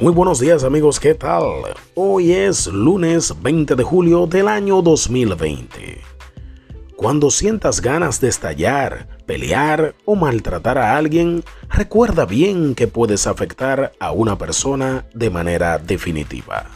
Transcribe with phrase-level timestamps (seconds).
[0.00, 1.44] Muy buenos días amigos, ¿qué tal?
[1.94, 6.00] Hoy es lunes 20 de julio del año 2020.
[6.96, 13.92] Cuando sientas ganas de estallar, pelear o maltratar a alguien, recuerda bien que puedes afectar
[14.00, 16.66] a una persona de manera definitiva.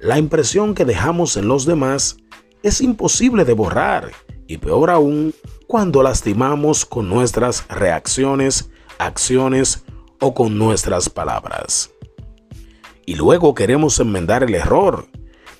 [0.00, 2.16] La impresión que dejamos en los demás
[2.62, 4.12] es imposible de borrar
[4.46, 5.34] y peor aún
[5.66, 9.84] cuando lastimamos con nuestras reacciones, acciones
[10.20, 11.90] o con nuestras palabras
[13.08, 15.06] y luego queremos enmendar el error,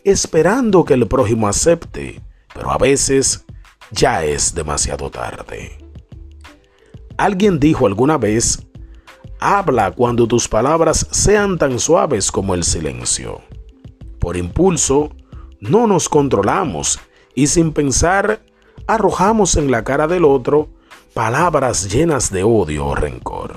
[0.04, 2.20] esperando que el prójimo acepte,
[2.54, 3.46] pero a veces
[3.90, 5.78] ya es demasiado tarde.
[7.16, 8.66] Alguien dijo alguna vez,
[9.40, 13.40] habla cuando tus palabras sean tan suaves como el silencio.
[14.18, 15.12] Por impulso,
[15.58, 17.00] no nos controlamos
[17.34, 18.42] y sin pensar,
[18.86, 20.68] arrojamos en la cara del otro
[21.14, 23.56] palabras llenas de odio o rencor.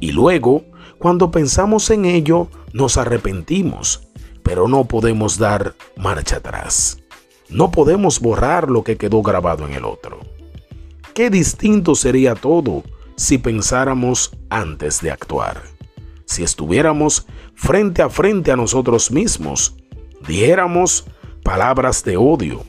[0.00, 0.66] Y luego,
[0.98, 4.06] cuando pensamos en ello, nos arrepentimos,
[4.42, 6.98] pero no podemos dar marcha atrás.
[7.48, 10.20] No podemos borrar lo que quedó grabado en el otro.
[11.14, 12.84] Qué distinto sería todo
[13.16, 15.62] si pensáramos antes de actuar.
[16.26, 19.74] Si estuviéramos frente a frente a nosotros mismos,
[20.28, 21.06] dijéramos
[21.42, 22.62] palabras de odio,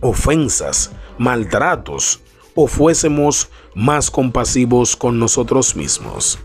[0.00, 2.20] ofensas, maltratos,
[2.54, 6.38] o fuésemos más compasivos con nosotros mismos.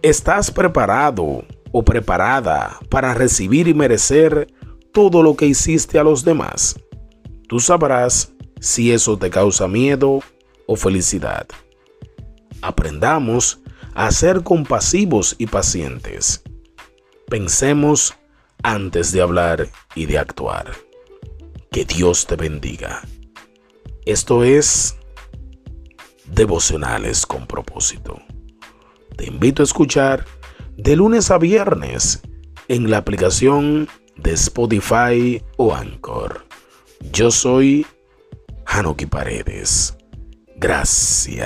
[0.00, 4.52] ¿Estás preparado o preparada para recibir y merecer
[4.92, 6.78] todo lo que hiciste a los demás?
[7.48, 10.20] Tú sabrás si eso te causa miedo
[10.66, 11.46] o felicidad.
[12.62, 13.60] Aprendamos
[13.94, 16.42] a ser compasivos y pacientes.
[17.28, 18.14] Pensemos
[18.62, 20.72] antes de hablar y de actuar.
[21.70, 23.02] Que Dios te bendiga.
[24.06, 24.96] Esto es
[26.26, 28.18] devocionales con propósito
[29.18, 30.24] te invito a escuchar
[30.78, 32.22] de lunes a viernes
[32.68, 36.46] en la aplicación de Spotify o Anchor.
[37.12, 37.84] Yo soy
[38.64, 39.96] Hanuki Paredes.
[40.56, 41.38] Gracias.